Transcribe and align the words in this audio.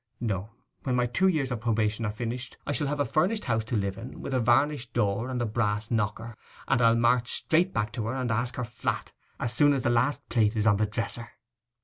No; 0.19 0.49
when 0.81 0.95
my 0.95 1.05
two 1.05 1.27
years 1.27 1.51
of 1.51 1.61
probation 1.61 2.05
are 2.07 2.11
finished, 2.11 2.57
I 2.65 2.71
shall 2.71 2.87
have 2.87 2.99
a 2.99 3.05
furnished 3.05 3.43
house 3.45 3.63
to 3.65 3.75
live 3.77 3.99
in, 3.99 4.19
with 4.19 4.33
a 4.33 4.39
varnished 4.39 4.93
door 4.93 5.29
and 5.29 5.39
a 5.39 5.45
brass 5.45 5.91
knocker; 5.91 6.35
and 6.67 6.81
I'll 6.81 6.95
march 6.95 7.31
straight 7.31 7.71
back 7.71 7.91
to 7.91 8.07
her, 8.07 8.15
and 8.15 8.31
ask 8.31 8.55
her 8.55 8.65
flat, 8.65 9.11
as 9.39 9.53
soon 9.53 9.73
as 9.73 9.83
the 9.83 9.91
last 9.91 10.27
plate 10.27 10.55
is 10.55 10.65
on 10.65 10.77
the 10.77 10.87
dresser! 10.87 11.29